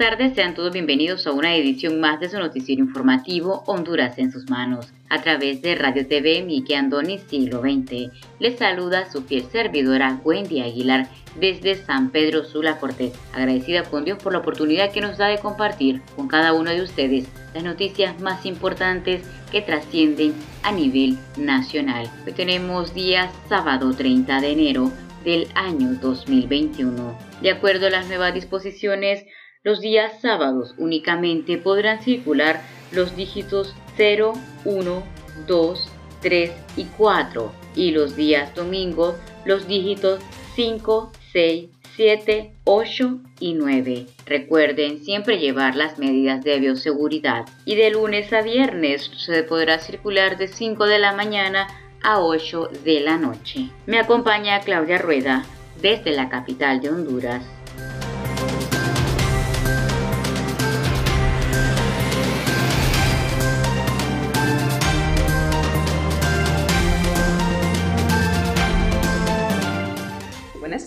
[0.00, 4.48] Tardes, sean todos bienvenidos a una edición más de su noticiero informativo Honduras en sus
[4.48, 8.10] manos, a través de Radio TV Miki Andoni Siglo XX.
[8.38, 11.06] Les saluda su fiel servidora Wendy Aguilar
[11.38, 15.36] desde San Pedro Sula Cortés, agradecida con Dios por la oportunidad que nos da de
[15.36, 19.20] compartir con cada uno de ustedes las noticias más importantes
[19.52, 22.10] que trascienden a nivel nacional.
[22.26, 24.90] Hoy tenemos día sábado 30 de enero
[25.26, 27.18] del año 2021.
[27.42, 29.26] De acuerdo a las nuevas disposiciones,
[29.62, 34.32] los días sábados únicamente podrán circular los dígitos 0,
[34.64, 35.02] 1,
[35.46, 35.88] 2,
[36.22, 40.20] 3 y 4 y los días domingos los dígitos
[40.54, 44.06] 5, 6, 7, 8 y 9.
[44.24, 50.38] Recuerden siempre llevar las medidas de bioseguridad y de lunes a viernes se podrá circular
[50.38, 51.66] de 5 de la mañana
[52.02, 53.68] a 8 de la noche.
[53.86, 55.44] Me acompaña Claudia Rueda
[55.82, 57.59] desde la capital de Honduras.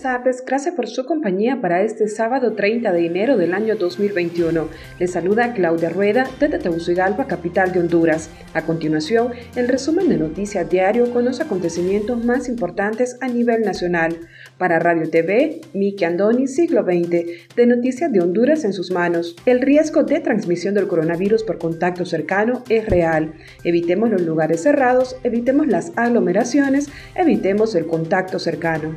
[0.04, 4.68] Tardes, gracias por su compañía para este sábado 30 de enero del año 2021.
[4.98, 8.28] Les saluda Claudia Rueda desde Tegucigalpa, capital de Honduras.
[8.52, 14.18] A continuación, el resumen de Noticias Diario con los acontecimientos más importantes a nivel nacional.
[14.58, 19.34] Para Radio TV, Miki Andoni, siglo XX, de Noticias de Honduras en sus manos.
[19.46, 23.32] El riesgo de transmisión del coronavirus por contacto cercano es real.
[23.64, 28.96] Evitemos los lugares cerrados, evitemos las aglomeraciones, evitemos el contacto cercano.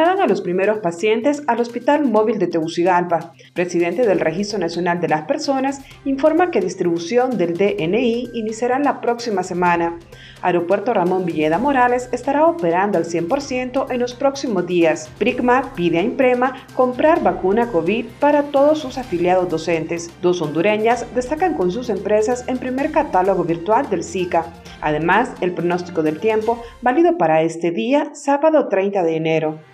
[0.00, 3.34] Trasladan a los primeros pacientes al Hospital Móvil de Tegucigalpa.
[3.52, 9.42] Presidente del Registro Nacional de las Personas informa que distribución del DNI iniciará la próxima
[9.42, 9.98] semana.
[10.40, 15.10] Aeropuerto Ramón Villeda Morales estará operando al 100% en los próximos días.
[15.18, 20.10] PRICMA pide a Imprema comprar vacuna COVID para todos sus afiliados docentes.
[20.22, 24.46] Dos hondureñas destacan con sus empresas en primer catálogo virtual del SICA.
[24.80, 29.69] Además, el pronóstico del tiempo válido para este día, sábado 30 de enero.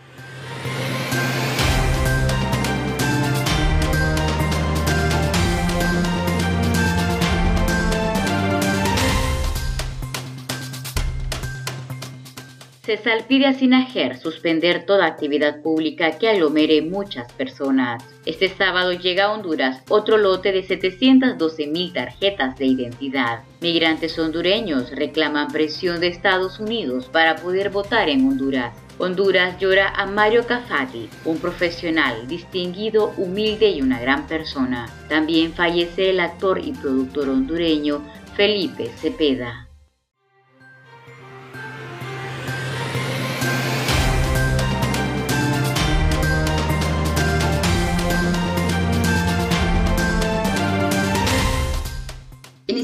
[12.87, 18.05] Cesal pide a Sinajer suspender toda actividad pública que aglomere muchas personas.
[18.25, 23.41] Este sábado llega a Honduras otro lote de 712 mil tarjetas de identidad.
[23.61, 28.73] Migrantes hondureños reclaman presión de Estados Unidos para poder votar en Honduras.
[28.99, 34.87] Honduras llora a Mario Cafati, un profesional distinguido, humilde y una gran persona.
[35.09, 38.01] También fallece el actor y productor hondureño
[38.37, 39.66] Felipe Cepeda.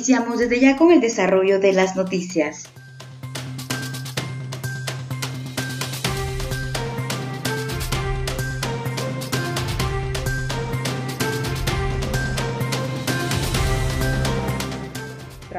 [0.02, 2.64] Iniciamos desde ya con el desarrollo de las noticias.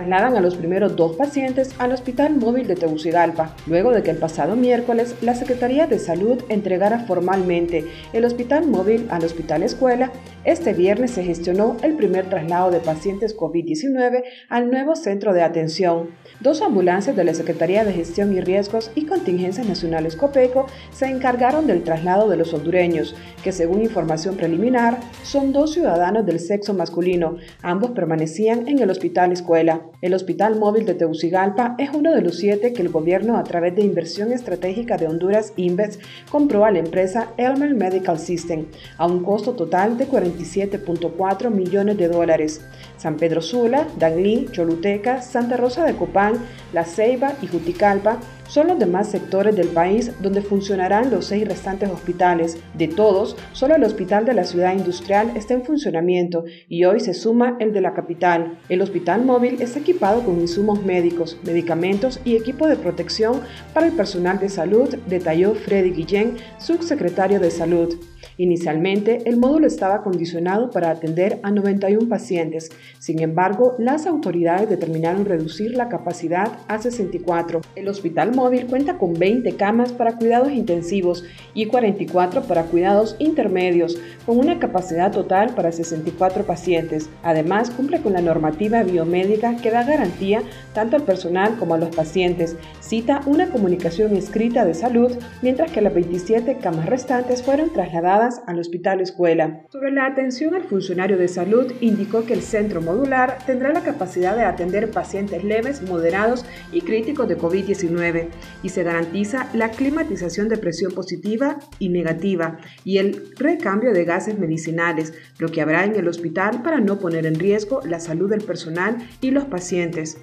[0.03, 4.17] trasladan a los primeros dos pacientes al Hospital Móvil de Tegucigalpa, luego de que el
[4.17, 10.11] pasado miércoles la Secretaría de Salud entregara formalmente el Hospital Móvil al Hospital Escuela
[10.45, 16.09] Este viernes se gestionó el primer traslado de pacientes COVID-19 al nuevo centro de atención.
[16.41, 21.65] Dos ambulancias de la Secretaría de Gestión y Riesgos y Contingencias Nacionales COPECO se encargaron
[21.65, 27.37] del traslado de los hondureños, que según información preliminar son dos ciudadanos del sexo masculino.
[27.61, 29.83] Ambos permanecían en el hospital escuela.
[30.01, 33.77] El hospital móvil de Tegucigalpa es uno de los siete que el gobierno a través
[33.77, 35.99] de inversión estratégica de Honduras Inves
[36.29, 38.65] compró a la empresa Elmer Medical System
[38.97, 42.61] a un costo total de 47.4 millones de dólares.
[42.97, 46.35] San Pedro Sula, Danlí, Choluteca, Santa Rosa de Copán,
[46.71, 51.89] La Ceiba y Juticalpa son los demás sectores del país donde funcionarán los seis restantes
[51.89, 52.57] hospitales.
[52.75, 57.13] De todos, solo el hospital de la ciudad industrial está en funcionamiento y hoy se
[57.13, 58.59] suma el de la capital.
[58.69, 63.41] El hospital móvil está equipado con insumos médicos, medicamentos y equipo de protección
[63.73, 67.95] para el personal de salud, detalló Freddy Guillén, subsecretario de Salud.
[68.37, 72.71] Inicialmente, el módulo estaba acondicionado para atender a 91 pacientes.
[72.99, 77.61] Sin embargo, las autoridades determinaron reducir la capacidad a 64.
[77.75, 83.97] El hospital móvil cuenta con 20 camas para cuidados intensivos y 44 para cuidados intermedios,
[84.25, 87.09] con una capacidad total para 64 pacientes.
[87.21, 90.41] Además, cumple con la normativa biomédica que da garantía
[90.73, 92.55] tanto al personal como a los pacientes.
[92.79, 98.59] Cita una comunicación escrita de salud, mientras que las 27 camas restantes fueron trasladadas al
[98.59, 99.65] Hospital Escuela.
[99.69, 104.35] Sobre la atención al funcionario de salud, indicó que el centro modular tendrá la capacidad
[104.35, 108.29] de atender pacientes leves, moderados y críticos de COVID-19
[108.63, 114.39] y se garantiza la climatización de presión positiva y negativa y el recambio de gases
[114.39, 118.41] medicinales, lo que habrá en el hospital para no poner en riesgo la salud del
[118.41, 120.17] personal y los pacientes.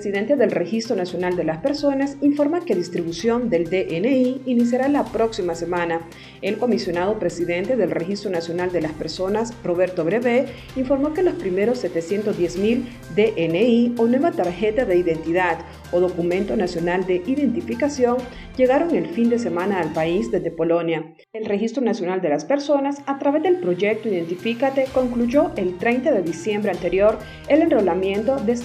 [0.07, 5.53] Presidente del Registro Nacional de las Personas informa que distribución del DNI iniciará la próxima
[5.53, 5.99] semana.
[6.41, 10.45] El comisionado presidente del Registro Nacional de las Personas, Roberto Brevé,
[10.77, 12.85] informó que los primeros 710.000
[13.17, 15.59] DNI o nueva tarjeta de identidad
[15.91, 18.15] o documento nacional de identificación
[18.55, 21.15] llegaron el fin de semana al país desde Polonia.
[21.33, 26.21] El Registro Nacional de las Personas, a través del proyecto Identifícate, concluyó el 30 de
[26.21, 28.55] diciembre anterior el enrolamiento de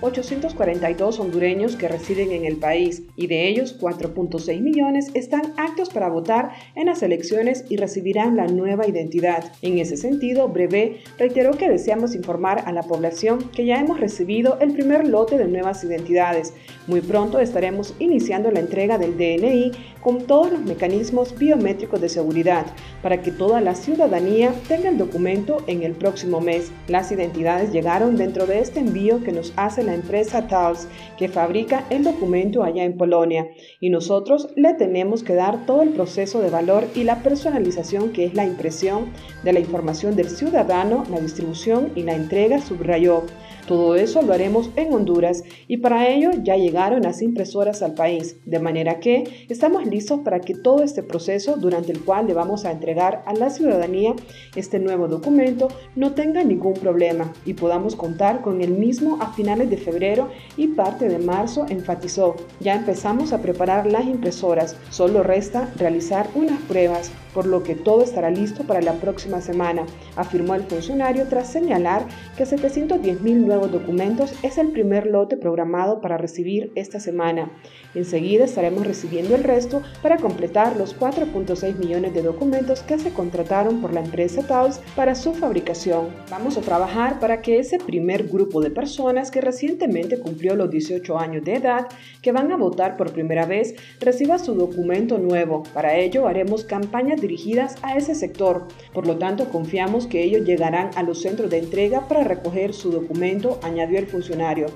[0.00, 6.08] 5.040.842 hondureños que residen en el país y de ellos 4.6 millones están aptos para
[6.08, 9.52] votar en las elecciones y recibirán la nueva identidad.
[9.62, 14.58] En ese sentido, Brevé reiteró que deseamos informar a la población que ya hemos recibido
[14.60, 16.52] el primer lote de nuevas identidades.
[16.86, 22.66] Muy pronto estaremos iniciando la entrega del DNI con todos los mecanismos biométricos de seguridad
[23.02, 26.70] para que toda la ciudadanía tenga el documento en el próximo mes.
[26.88, 31.84] Las identidades llegaron dentro de este envío que nos hace la empresa TALS que fabrica
[31.90, 33.48] el documento allá en Polonia
[33.80, 38.24] y nosotros le tenemos que dar todo el proceso de valor y la personalización que
[38.24, 43.24] es la impresión de la información del ciudadano, la distribución y la entrega, subrayó.
[43.66, 48.36] Todo eso lo haremos en Honduras y para ello ya llegaron las impresoras al país,
[48.44, 52.64] de manera que estamos listos para que todo este proceso durante el cual le vamos
[52.64, 54.14] a entregar a la ciudadanía
[54.54, 59.68] este nuevo documento no tenga ningún problema y podamos contar con el mismo a finales
[59.70, 62.36] de febrero y parte de marzo, enfatizó.
[62.60, 68.02] Ya empezamos a preparar las impresoras, solo resta realizar unas pruebas por lo que todo
[68.02, 69.84] estará listo para la próxima semana,
[70.16, 76.16] afirmó el funcionario tras señalar que 710.000 nuevos documentos es el primer lote programado para
[76.16, 77.50] recibir esta semana.
[77.94, 83.82] Enseguida estaremos recibiendo el resto para completar los 4.6 millones de documentos que se contrataron
[83.82, 86.08] por la empresa Taos para su fabricación.
[86.30, 91.18] Vamos a trabajar para que ese primer grupo de personas que recientemente cumplió los 18
[91.18, 91.86] años de edad,
[92.22, 95.64] que van a votar por primera vez, reciba su documento nuevo.
[95.74, 98.68] Para ello haremos campañas dirigidas a ese sector.
[98.92, 102.90] Por lo tanto, confiamos que ellos llegarán a los centros de entrega para recoger su
[102.90, 104.66] documento, añadió el funcionario.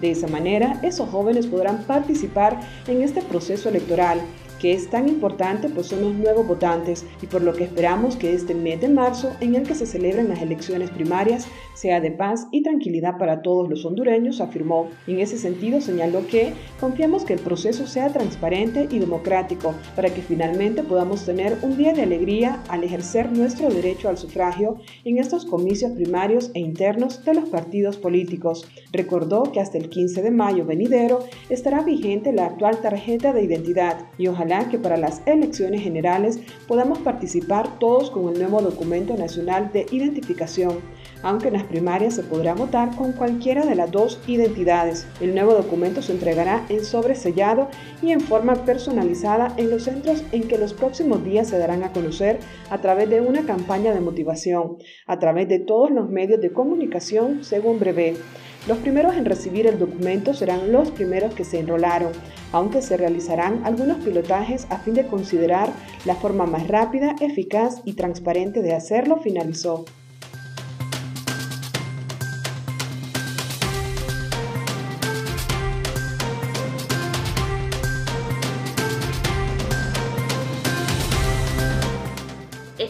[0.00, 4.20] De esa manera, esos jóvenes podrán participar en este proceso electoral
[4.60, 8.34] que es tan importante pues son los nuevos votantes y por lo que esperamos que
[8.34, 12.46] este mes de marzo en el que se celebren las elecciones primarias sea de paz
[12.50, 14.88] y tranquilidad para todos los hondureños, afirmó.
[15.06, 20.22] En ese sentido señaló que confiamos que el proceso sea transparente y democrático para que
[20.22, 25.44] finalmente podamos tener un día de alegría al ejercer nuestro derecho al sufragio en estos
[25.44, 28.66] comicios primarios e internos de los partidos políticos.
[28.92, 34.06] Recordó que hasta el 15 de mayo venidero estará vigente la actual tarjeta de identidad
[34.16, 39.70] y ojalá que para las elecciones generales podamos participar todos con el nuevo documento nacional
[39.72, 40.78] de identificación
[41.24, 45.06] aunque en las primarias se podrá votar con cualquiera de las dos identidades.
[45.20, 47.68] El nuevo documento se entregará en sobresellado
[48.02, 51.92] y en forma personalizada en los centros en que los próximos días se darán a
[51.92, 52.38] conocer
[52.70, 57.42] a través de una campaña de motivación, a través de todos los medios de comunicación,
[57.42, 58.16] según Breve.
[58.66, 62.12] Los primeros en recibir el documento serán los primeros que se enrolaron,
[62.50, 65.70] aunque se realizarán algunos pilotajes a fin de considerar
[66.06, 69.84] la forma más rápida, eficaz y transparente de hacerlo, finalizó.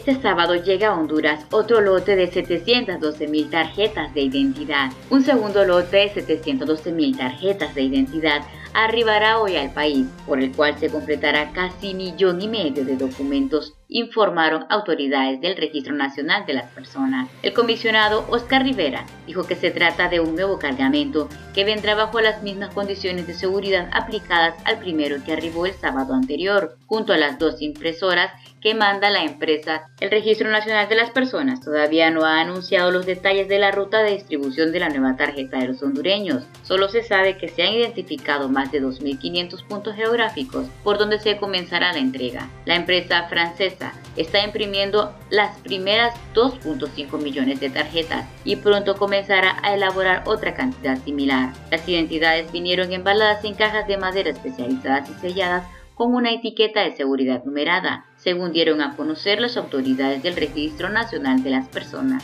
[0.05, 4.91] Este sábado llega a Honduras otro lote de 712 mil tarjetas de identidad.
[5.09, 8.43] Un segundo lote de 712 mil tarjetas de identidad
[8.75, 13.73] arribará hoy al país, por el cual se completará casi millón y medio de documentos,
[13.87, 17.29] informaron autoridades del Registro Nacional de las Personas.
[17.41, 22.19] El comisionado Oscar Rivera dijo que se trata de un nuevo cargamento que vendrá bajo
[22.19, 27.17] las mismas condiciones de seguridad aplicadas al primero que arribó el sábado anterior, junto a
[27.17, 29.83] las dos impresoras que manda la empresa.
[29.99, 34.01] El Registro Nacional de las Personas todavía no ha anunciado los detalles de la ruta
[34.01, 36.47] de distribución de la nueva tarjeta de los hondureños.
[36.63, 41.37] Solo se sabe que se han identificado más de 2.500 puntos geográficos por donde se
[41.37, 42.49] comenzará la entrega.
[42.65, 49.73] La empresa francesa está imprimiendo las primeras 2.5 millones de tarjetas y pronto comenzará a
[49.73, 51.53] elaborar otra cantidad similar.
[51.71, 56.95] Las identidades vinieron embaladas en cajas de madera especializadas y selladas con una etiqueta de
[56.95, 62.23] seguridad numerada, según dieron a conocer las autoridades del Registro Nacional de las Personas.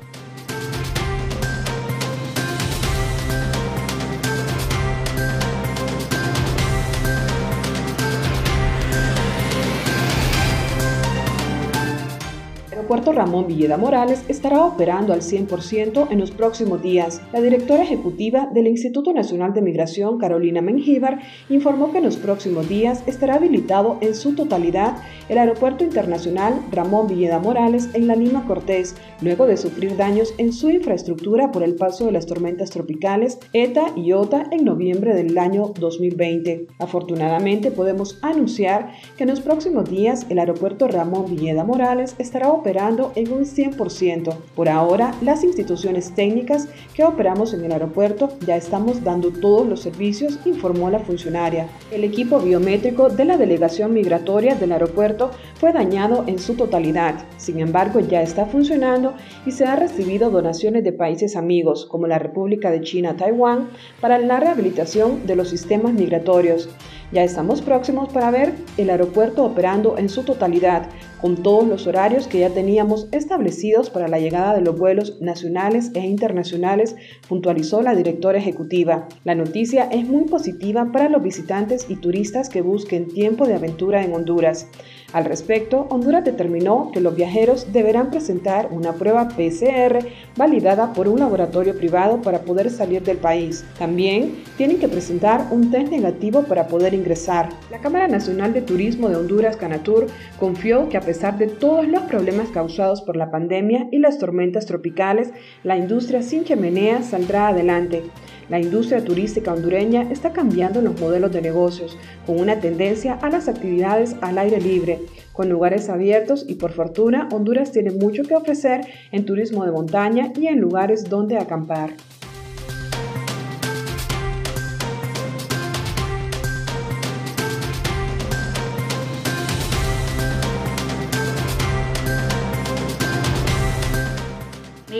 [12.91, 17.21] Puerto Ramón Villeda Morales estará operando al 100% en los próximos días.
[17.31, 22.67] La directora ejecutiva del Instituto Nacional de Migración, Carolina Mengíbar, informó que en los próximos
[22.67, 24.97] días estará habilitado en su totalidad
[25.29, 30.51] el Aeropuerto Internacional Ramón Villeda Morales en la Lima Cortés, luego de sufrir daños en
[30.51, 35.37] su infraestructura por el paso de las tormentas tropicales ETA y OTA en noviembre del
[35.37, 36.67] año 2020.
[36.77, 42.80] Afortunadamente podemos anunciar que en los próximos días el Aeropuerto Ramón Villeda Morales estará operando
[43.15, 44.35] en un 100%.
[44.55, 49.81] Por ahora, las instituciones técnicas que operamos en el aeropuerto ya estamos dando todos los
[49.81, 51.67] servicios, informó la funcionaria.
[51.91, 57.23] El equipo biométrico de la delegación migratoria del aeropuerto fue dañado en su totalidad.
[57.37, 59.13] Sin embargo, ya está funcionando
[59.45, 64.17] y se ha recibido donaciones de países amigos como la República de China, Taiwán, para
[64.17, 66.67] la rehabilitación de los sistemas migratorios.
[67.11, 70.87] Ya estamos próximos para ver el aeropuerto operando en su totalidad,
[71.19, 75.91] con todos los horarios que ya teníamos establecidos para la llegada de los vuelos nacionales
[75.93, 76.95] e internacionales,
[77.27, 79.09] puntualizó la directora ejecutiva.
[79.25, 84.03] La noticia es muy positiva para los visitantes y turistas que busquen tiempo de aventura
[84.03, 84.67] en Honduras.
[85.13, 90.05] Al respecto, Honduras determinó que los viajeros deberán presentar una prueba PCR
[90.37, 93.65] validada por un laboratorio privado para poder salir del país.
[93.77, 97.49] También tienen que presentar un test negativo para poder ingresar.
[97.69, 100.07] La Cámara Nacional de Turismo de Honduras, Canatur,
[100.39, 104.65] confió que a pesar de todos los problemas causados por la pandemia y las tormentas
[104.65, 105.31] tropicales,
[105.63, 108.03] la industria sin chimenea saldrá adelante.
[108.51, 113.47] La industria turística hondureña está cambiando los modelos de negocios, con una tendencia a las
[113.47, 114.99] actividades al aire libre,
[115.31, 118.81] con lugares abiertos y por fortuna Honduras tiene mucho que ofrecer
[119.13, 121.91] en turismo de montaña y en lugares donde acampar.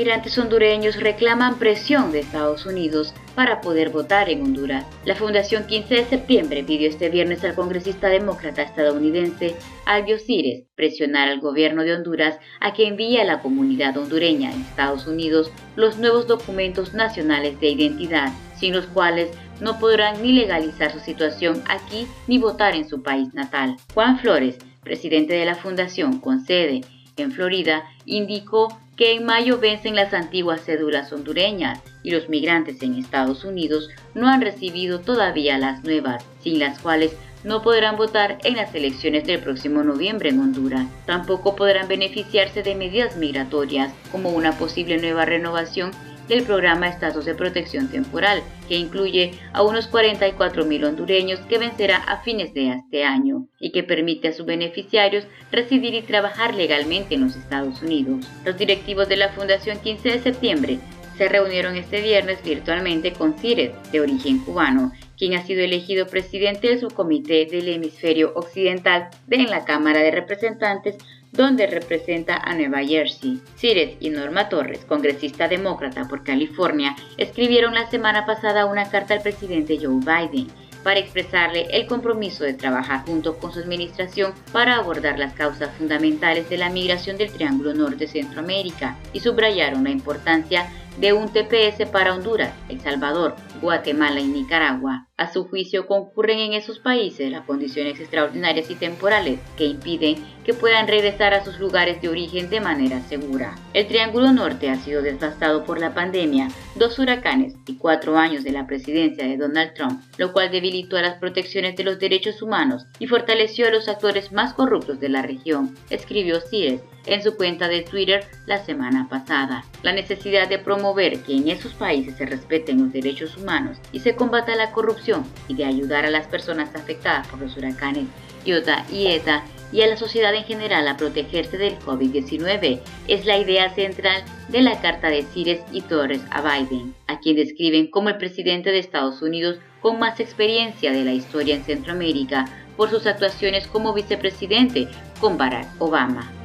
[0.01, 4.83] Migrantes hondureños reclaman presión de Estados Unidos para poder votar en Honduras.
[5.05, 11.29] La Fundación 15 de septiembre pidió este viernes al congresista demócrata estadounidense Alvio Cires presionar
[11.29, 15.99] al gobierno de Honduras a que envíe a la comunidad hondureña en Estados Unidos los
[15.99, 22.07] nuevos documentos nacionales de identidad, sin los cuales no podrán ni legalizar su situación aquí
[22.25, 23.75] ni votar en su país natal.
[23.93, 26.81] Juan Flores, presidente de la fundación con sede
[27.17, 32.93] en Florida, indicó que en mayo vencen las antiguas cédulas hondureñas y los migrantes en
[32.93, 37.11] Estados Unidos no han recibido todavía las nuevas, sin las cuales
[37.43, 40.85] no podrán votar en las elecciones del próximo noviembre en Honduras.
[41.07, 45.89] Tampoco podrán beneficiarse de medidas migratorias como una posible nueva renovación
[46.31, 51.97] del programa Estatus de Protección Temporal, que incluye a unos 44 mil hondureños que vencerá
[51.97, 57.15] a fines de este año y que permite a sus beneficiarios residir y trabajar legalmente
[57.15, 58.25] en los Estados Unidos.
[58.45, 60.79] Los directivos de la Fundación 15 de septiembre
[61.17, 66.69] se reunieron este viernes virtualmente con Cires, de origen cubano, quien ha sido elegido presidente
[66.69, 70.95] del subcomité del hemisferio occidental de la Cámara de Representantes
[71.31, 73.41] donde representa a Nueva Jersey.
[73.55, 79.21] Cires y Norma Torres, congresista demócrata por California, escribieron la semana pasada una carta al
[79.21, 80.47] presidente Joe Biden
[80.83, 86.49] para expresarle el compromiso de trabajar junto con su administración para abordar las causas fundamentales
[86.49, 92.13] de la migración del Triángulo Norte Centroamérica y subrayaron la importancia de un TPS para
[92.13, 95.07] Honduras, El Salvador, Guatemala y Nicaragua.
[95.21, 100.55] A su juicio concurren en esos países las condiciones extraordinarias y temporales que impiden que
[100.55, 103.53] puedan regresar a sus lugares de origen de manera segura.
[103.75, 108.51] El Triángulo Norte ha sido devastado por la pandemia, dos huracanes y cuatro años de
[108.51, 113.05] la presidencia de Donald Trump, lo cual debilitó las protecciones de los derechos humanos y
[113.05, 117.81] fortaleció a los actores más corruptos de la región, escribió Cires en su cuenta de
[117.81, 119.65] Twitter la semana pasada.
[119.81, 124.15] La necesidad de promover que en esos países se respeten los derechos humanos y se
[124.15, 125.10] combata la corrupción
[125.47, 128.07] y de ayudar a las personas afectadas por los huracanes
[128.45, 133.37] Iota y ETA y a la sociedad en general a protegerse del COVID-19 es la
[133.37, 138.09] idea central de la carta de Cires y Torres a Biden, a quien describen como
[138.09, 142.45] el presidente de Estados Unidos con más experiencia de la historia en Centroamérica
[142.75, 144.87] por sus actuaciones como vicepresidente
[145.19, 146.40] con Barack Obama.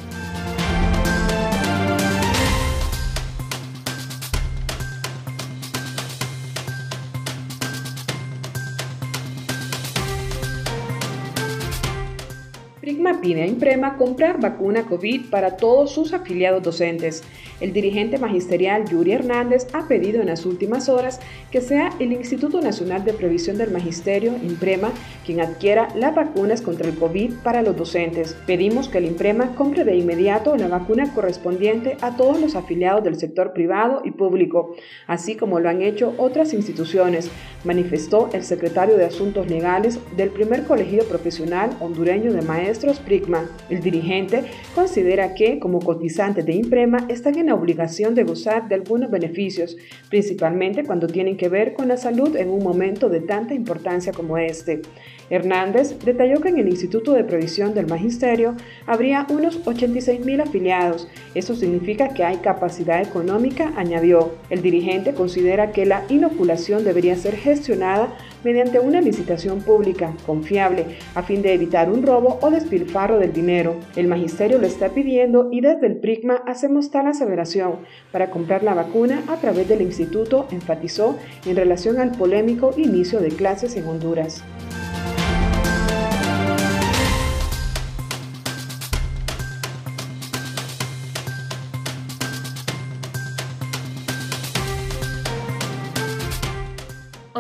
[13.21, 17.25] Pide a Imprema comprar vacuna COVID para todos sus afiliados docentes.
[17.61, 22.61] El dirigente magisterial Yuri Hernández ha pedido en las últimas horas que sea el Instituto
[22.61, 24.93] Nacional de Previsión del Magisterio, Imprema,
[25.25, 28.37] quien adquiera las vacunas contra el COVID para los docentes.
[28.47, 33.17] Pedimos que el Imprema compre de inmediato la vacuna correspondiente a todos los afiliados del
[33.17, 34.75] sector privado y público,
[35.07, 37.31] así como lo han hecho otras instituciones,
[37.65, 43.49] manifestó el secretario de Asuntos Legales del primer Colegio Profesional Hondureño de Maestros Prigma.
[43.71, 48.75] El dirigente considera que, como cotizantes de Imprema, están en la obligación de gozar de
[48.75, 49.77] algunos beneficios,
[50.11, 54.39] principalmente cuando tienen que ver con la salud en un momento de tanta importancia como
[54.39, 54.83] este.
[55.31, 58.55] Hernández detalló que en el Instituto de Previsión del Magisterio
[58.87, 61.09] habría unos 86 mil afiliados.
[61.35, 64.33] Eso significa que hay capacidad económica, añadió.
[64.51, 71.23] El dirigente considera que la inoculación debería ser gestionada mediante una licitación pública, confiable, a
[71.23, 73.77] fin de evitar un robo o despilfarro del dinero.
[73.97, 77.81] El magisterio lo está pidiendo y desde el PRIGMA hacemos tal aseveración
[78.13, 83.29] para comprar la vacuna a través del instituto, enfatizó en relación al polémico inicio de
[83.29, 84.45] clases en Honduras.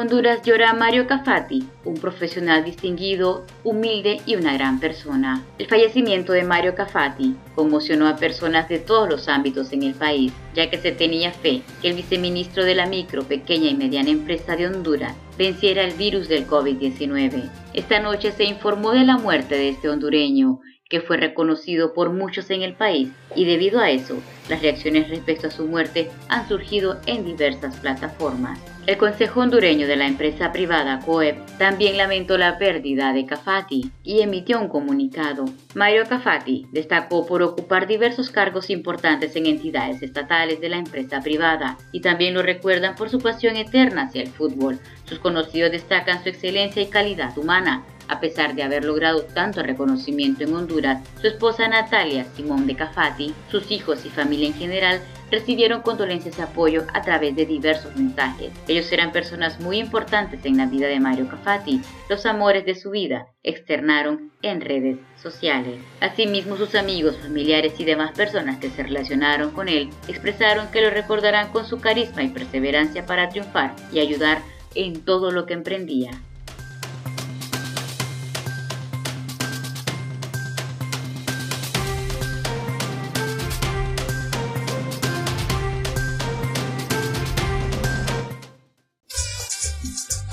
[0.06, 5.42] Honduras llora Mario Cafati, un profesional distinguido, humilde y una gran persona.
[5.58, 10.32] El fallecimiento de Mario Cafati conmocionó a personas de todos los ámbitos en el país,
[10.54, 14.54] ya que se tenía fe que el viceministro de la micro, pequeña y mediana empresa
[14.54, 17.50] de Honduras venciera el virus del COVID-19.
[17.74, 22.48] Esta noche se informó de la muerte de este hondureño, que fue reconocido por muchos
[22.50, 27.00] en el país y debido a eso, las reacciones respecto a su muerte han surgido
[27.06, 28.75] en diversas plataformas.
[28.87, 34.20] El Consejo Hondureño de la empresa privada COEP también lamentó la pérdida de Cafati y
[34.20, 35.44] emitió un comunicado.
[35.75, 41.77] Mario Cafati destacó por ocupar diversos cargos importantes en entidades estatales de la empresa privada
[41.90, 44.79] y también lo recuerdan por su pasión eterna hacia el fútbol.
[45.05, 50.44] Sus conocidos destacan su excelencia y calidad humana, a pesar de haber logrado tanto reconocimiento
[50.44, 55.82] en Honduras, su esposa Natalia Simón de Cafati, sus hijos y familia en general recibieron
[55.82, 58.52] condolencias y apoyo a través de diversos mensajes.
[58.68, 61.80] Ellos eran personas muy importantes en la vida de Mario Cafati.
[62.08, 65.80] Los amores de su vida externaron en redes sociales.
[66.00, 70.90] Asimismo, sus amigos, familiares y demás personas que se relacionaron con él expresaron que lo
[70.90, 74.42] recordarán con su carisma y perseverancia para triunfar y ayudar
[74.74, 76.10] en todo lo que emprendía.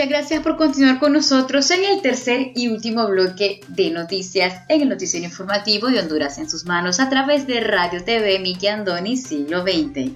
[0.00, 4.80] Muchas gracias por continuar con nosotros en el tercer y último bloque de noticias en
[4.80, 9.18] el noticiero informativo de Honduras en sus manos a través de Radio TV Miki Andoni
[9.18, 10.12] Siglo XX.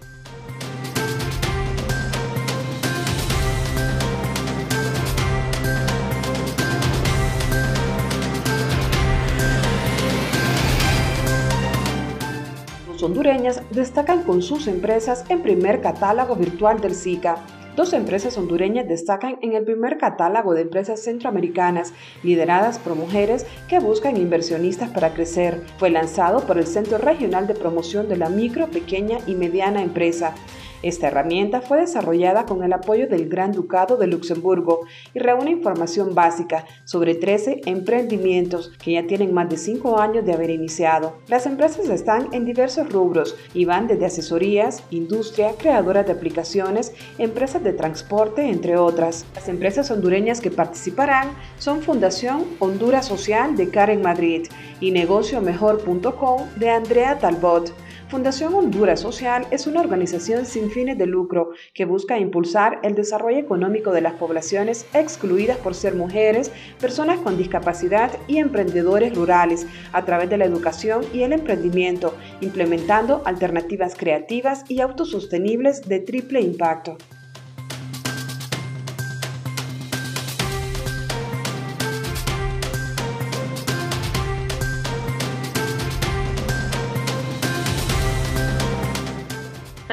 [12.88, 17.44] Los hondureñas destacan con sus empresas en primer catálogo virtual del SICA
[17.76, 23.80] Dos empresas hondureñas destacan en el primer catálogo de empresas centroamericanas lideradas por mujeres que
[23.80, 25.60] buscan inversionistas para crecer.
[25.78, 30.36] Fue lanzado por el Centro Regional de Promoción de la Micro, Pequeña y Mediana Empresa.
[30.84, 34.80] Esta herramienta fue desarrollada con el apoyo del Gran Ducado de Luxemburgo
[35.14, 40.34] y reúne información básica sobre 13 emprendimientos que ya tienen más de 5 años de
[40.34, 41.16] haber iniciado.
[41.26, 47.64] Las empresas están en diversos rubros y van desde asesorías, industria, creadoras de aplicaciones, empresas
[47.64, 49.24] de transporte, entre otras.
[49.34, 54.48] Las empresas hondureñas que participarán son Fundación Honduras Social de Karen Madrid
[54.80, 57.72] y negociomejor.com de Andrea Talbot.
[58.14, 63.38] Fundación Honduras Social es una organización sin fines de lucro que busca impulsar el desarrollo
[63.38, 70.04] económico de las poblaciones excluidas por ser mujeres, personas con discapacidad y emprendedores rurales a
[70.04, 76.96] través de la educación y el emprendimiento, implementando alternativas creativas y autosostenibles de triple impacto.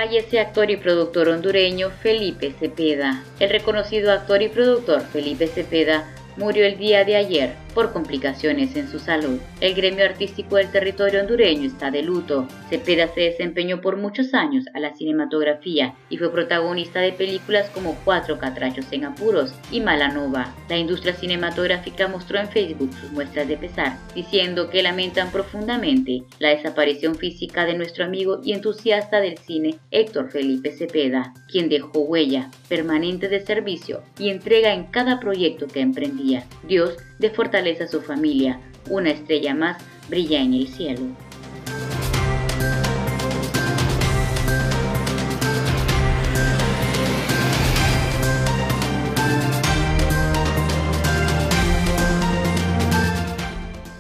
[0.02, 3.24] Fallece actor y productor hondureño Felipe Cepeda.
[3.40, 8.88] El reconocido actor y productor Felipe Cepeda murió el día de ayer por complicaciones en
[8.88, 9.40] su salud.
[9.60, 12.48] El gremio artístico del territorio hondureño está de luto.
[12.70, 17.96] Cepeda se desempeñó por muchos años a la cinematografía y fue protagonista de películas como
[18.04, 20.54] Cuatro Catrachos en Apuros y Malanova.
[20.70, 26.50] La industria cinematográfica mostró en Facebook sus muestras de pesar, diciendo que lamentan profundamente la
[26.50, 32.50] desaparición física de nuestro amigo y entusiasta del cine Héctor Felipe Cepeda, quien dejó huella
[32.70, 36.46] permanente de servicio y entrega en cada proyecto que emprendía.
[36.68, 38.60] Dios de fortaleza a su familia.
[38.90, 39.78] Una estrella más
[40.10, 41.02] brilla en el cielo.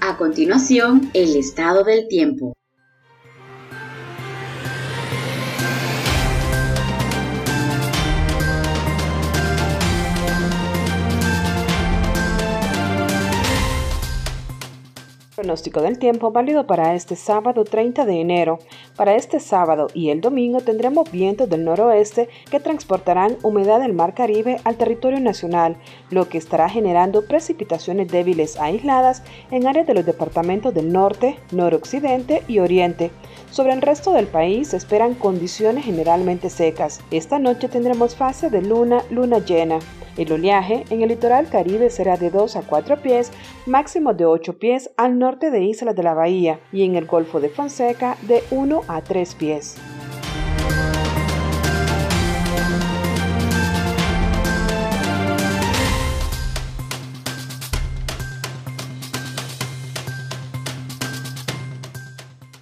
[0.01, 2.53] A continuación, el estado del tiempo.
[15.41, 18.59] Pronóstico del tiempo válido para este sábado 30 de enero.
[18.95, 24.13] Para este sábado y el domingo tendremos vientos del noroeste que transportarán humedad del Mar
[24.13, 25.77] Caribe al territorio nacional,
[26.11, 32.43] lo que estará generando precipitaciones débiles aisladas en áreas de los departamentos del norte, noroccidente
[32.47, 33.09] y oriente.
[33.49, 37.01] Sobre el resto del país se esperan condiciones generalmente secas.
[37.09, 39.79] Esta noche tendremos fase de luna, luna llena.
[40.17, 43.31] El oleaje en el litoral caribe será de 2 a 4 pies,
[43.65, 47.39] máximo de 8 pies al norte de Islas de la Bahía y en el Golfo
[47.39, 49.77] de Fonseca de 1 a 3 pies.